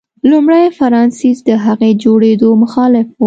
لومړي 0.29 0.63
فرانسیس 0.77 1.37
د 1.49 1.49
هغې 1.65 1.91
د 1.95 1.99
جوړېدو 2.03 2.49
مخالف 2.63 3.07
و. 3.11 3.13